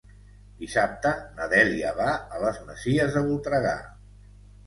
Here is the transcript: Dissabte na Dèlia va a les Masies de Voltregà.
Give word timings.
Dissabte 0.61 1.09
na 1.39 1.49
Dèlia 1.51 1.91
va 1.99 2.09
a 2.37 2.41
les 2.45 2.59
Masies 2.71 3.13
de 3.19 3.23
Voltregà. 3.27 3.77